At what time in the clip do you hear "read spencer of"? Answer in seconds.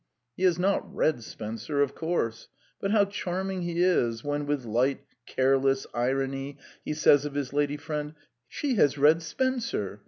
0.95-1.93